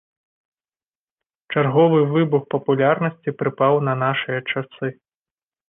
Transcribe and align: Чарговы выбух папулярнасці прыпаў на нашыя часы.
Чарговы 1.53 1.99
выбух 2.15 2.43
папулярнасці 2.55 3.37
прыпаў 3.45 3.73
на 3.91 3.99
нашыя 4.03 4.39
часы. 4.51 4.95